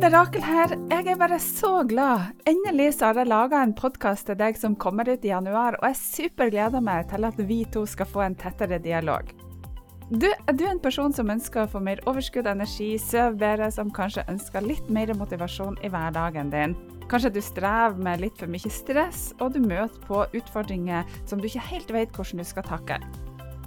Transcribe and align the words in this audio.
Ida 0.00 0.08
Rakel 0.14 0.40
her. 0.40 0.70
Jeg 0.88 1.10
er 1.12 1.18
bare 1.20 1.36
så 1.44 1.82
glad. 1.84 2.30
Endelig 2.48 2.94
så 2.96 3.10
har 3.10 3.18
jeg 3.20 3.28
laga 3.28 3.58
en 3.60 3.74
podkast 3.76 4.30
til 4.30 4.38
deg 4.40 4.56
som 4.56 4.72
kommer 4.80 5.04
ut 5.04 5.26
i 5.26 5.28
januar, 5.28 5.76
og 5.76 5.84
jeg 5.90 5.98
supergleder 6.00 6.80
meg 6.80 7.10
til 7.10 7.28
at 7.28 7.42
vi 7.50 7.58
to 7.68 7.82
skal 7.84 8.08
få 8.08 8.22
en 8.24 8.38
tettere 8.40 8.78
dialog. 8.80 9.28
Du, 10.08 10.24
er 10.24 10.56
du 10.56 10.64
en 10.64 10.80
person 10.80 11.12
som 11.12 11.28
ønsker 11.28 11.66
å 11.66 11.72
få 11.74 11.84
mer 11.84 12.00
overskudd, 12.08 12.48
energi, 12.48 12.94
sove 12.96 13.36
bedre, 13.44 13.68
som 13.76 13.92
kanskje 13.92 14.24
ønsker 14.32 14.64
litt 14.64 14.88
mer 14.88 15.12
motivasjon 15.20 15.76
i 15.84 15.92
hverdagen 15.92 16.48
din? 16.48 16.78
Kanskje 17.12 17.36
du 17.36 17.42
strever 17.44 18.00
med 18.00 18.24
litt 18.24 18.40
for 18.40 18.48
mye 18.48 18.72
stress, 18.72 19.34
og 19.36 19.52
du 19.52 19.60
møter 19.60 20.00
på 20.08 20.24
utfordringer 20.32 21.04
som 21.26 21.44
du 21.44 21.50
ikke 21.50 21.72
helt 21.74 21.92
vet 21.92 22.16
hvordan 22.16 22.40
du 22.40 22.48
skal 22.48 22.72
takle? 22.72 23.04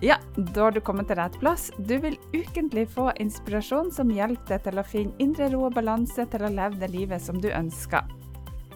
Ja, 0.04 0.18
da 0.36 0.66
har 0.66 0.74
du 0.76 0.82
kommet 0.84 1.08
til 1.08 1.16
rett 1.16 1.38
plass. 1.40 1.70
Du 1.88 1.94
vil 2.04 2.18
ukentlig 2.34 2.90
få 2.92 3.06
inspirasjon 3.24 3.88
som 3.96 4.10
hjelper 4.12 4.58
deg 4.58 4.66
til 4.66 4.82
å 4.82 4.84
finne 4.84 5.24
indre 5.24 5.48
ro 5.54 5.62
og 5.70 5.78
balanse 5.78 6.26
til 6.28 6.44
å 6.44 6.50
leve 6.52 6.76
det 6.82 6.90
livet 6.92 7.24
som 7.24 7.40
du 7.40 7.48
ønsker. 7.48 8.04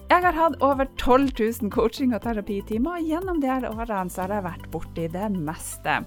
Jeg 0.08 0.24
har 0.24 0.32
hatt 0.32 0.56
over 0.64 0.88
12 0.96 1.34
000 1.36 1.68
coaching- 1.74 2.14
og 2.16 2.22
terapitimer, 2.24 2.96
og 2.96 3.10
gjennom 3.12 3.42
de 3.42 3.50
her 3.52 3.68
årene 3.68 4.08
så 4.08 4.24
har 4.24 4.38
jeg 4.38 4.46
vært 4.46 4.68
borti 4.72 5.04
det 5.12 5.28
meste. 5.34 5.98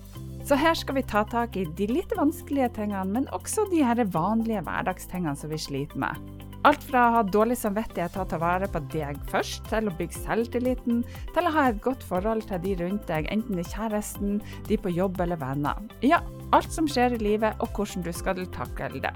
Så 0.41 0.57
her 0.57 0.73
skal 0.73 0.98
vi 0.98 1.05
ta 1.05 1.21
tak 1.29 1.53
i 1.53 1.67
de 1.77 1.91
litt 1.91 2.17
vanskelige 2.17 2.71
tingene, 2.79 3.05
men 3.13 3.29
også 3.29 3.70
de 3.70 3.85
her 3.85 4.01
vanlige 4.09 4.65
hverdagstingene 4.65 5.38
som 5.38 5.53
vi 5.53 5.62
sliter 5.62 6.01
med. 6.01 6.40
Alt 6.67 6.83
fra 6.85 7.07
å 7.07 7.13
ha 7.15 7.21
dårlig 7.25 7.55
samvittighet 7.57 8.13
til 8.13 8.21
å 8.21 8.27
ta 8.29 8.38
vare 8.41 8.67
på 8.70 8.83
deg 8.93 9.17
først, 9.31 9.63
til 9.71 9.89
å 9.89 9.93
bygge 9.97 10.20
selvtilliten, 10.27 10.99
til 11.34 11.47
å 11.49 11.53
ha 11.55 11.63
et 11.71 11.79
godt 11.81 12.03
forhold 12.05 12.45
til 12.51 12.61
de 12.61 12.75
rundt 12.84 13.07
deg, 13.09 13.25
enten 13.34 13.57
det 13.57 13.65
er 13.65 13.71
kjæresten, 13.71 14.35
de 14.70 14.77
på 14.77 14.93
jobb 14.93 15.17
eller 15.25 15.41
venner. 15.41 15.81
Ja, 16.05 16.21
alt 16.53 16.70
som 16.73 16.89
skjer 16.89 17.17
i 17.17 17.23
livet, 17.23 17.57
og 17.65 17.73
hvordan 17.73 18.05
du 18.05 18.11
skal 18.13 18.45
takle 18.53 19.01
det. 19.01 19.13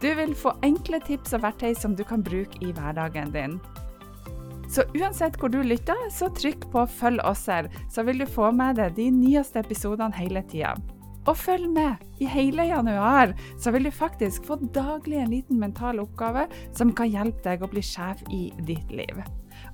Du 0.00 0.08
vil 0.16 0.32
få 0.34 0.54
enkle 0.64 1.02
tips 1.04 1.36
og 1.36 1.44
verktøy 1.44 1.76
som 1.78 1.92
du 1.94 2.02
kan 2.08 2.24
bruke 2.24 2.56
i 2.64 2.72
hverdagen 2.72 3.36
din. 3.36 3.60
Så 4.72 4.86
uansett 4.96 5.36
hvor 5.36 5.52
du 5.52 5.60
lytter, 5.60 5.98
så 6.08 6.30
trykk 6.32 6.70
på 6.72 6.86
'følg 6.88 7.20
oss 7.28 7.44
her', 7.46 7.68
så 7.92 8.02
vil 8.02 8.18
du 8.18 8.26
få 8.26 8.50
med 8.50 8.80
deg 8.80 8.96
de 8.96 9.10
nyeste 9.10 9.60
episodene 9.60 10.16
hele 10.16 10.42
tida. 10.48 10.72
Og 11.26 11.36
følg 11.38 11.68
med! 11.70 12.00
I 12.22 12.26
hele 12.26 12.66
januar 12.66 13.34
så 13.60 13.70
vil 13.74 13.86
du 13.86 13.92
faktisk 13.94 14.46
få 14.46 14.56
daglig 14.74 15.20
en 15.22 15.30
liten 15.30 15.60
mental 15.60 16.00
oppgave 16.02 16.48
som 16.74 16.90
kan 16.94 17.10
hjelpe 17.10 17.44
deg 17.46 17.62
å 17.62 17.70
bli 17.70 17.82
sjef 17.82 18.22
i 18.30 18.48
ditt 18.66 18.90
liv. 18.90 19.22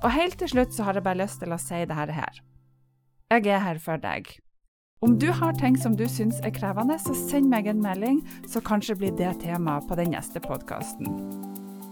Og 0.03 0.13
helt 0.13 0.39
til 0.41 0.53
slutt 0.53 0.77
så 0.77 0.89
har 0.89 0.99
jeg 0.99 1.07
bare 1.07 1.23
lyst 1.23 1.41
til 1.43 1.53
å 1.53 1.61
si 1.61 1.81
dette 1.85 2.19
her. 2.19 2.43
Jeg 3.33 3.49
er 3.49 3.65
her 3.65 3.81
for 3.81 4.01
deg. 4.01 4.29
Om 5.05 5.19
du 5.23 5.29
har 5.31 5.55
ting 5.55 5.77
som 5.79 5.95
du 5.97 6.09
syns 6.11 6.41
er 6.43 6.51
krevende, 6.51 6.97
så 6.99 7.15
send 7.15 7.49
meg 7.53 7.69
en 7.71 7.83
melding, 7.83 8.19
så 8.51 8.61
kanskje 8.65 8.97
blir 8.99 9.15
det 9.15 9.37
tema 9.45 9.79
på 9.87 9.99
den 10.01 10.11
neste 10.17 10.43
podkasten. 10.43 11.13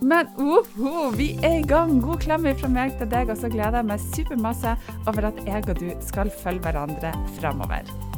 Men 0.03 0.29
uh, 0.37 0.67
uh, 0.77 1.15
vi 1.15 1.31
er 1.45 1.61
i 1.61 1.69
gang! 1.69 2.01
God 2.03 2.25
klem 2.27 2.49
fra 2.59 2.69
meg 2.73 2.99
til 2.99 3.09
deg, 3.13 3.31
og 3.31 3.39
så 3.41 3.53
gleder 3.53 3.81
jeg 3.81 3.91
meg 3.93 4.11
supermasse 4.11 4.75
over 5.07 5.31
at 5.31 5.41
jeg 5.47 5.65
og 5.71 5.81
du 5.81 5.89
skal 6.05 6.35
følge 6.43 6.67
hverandre 6.67 7.15
framover. 7.39 8.16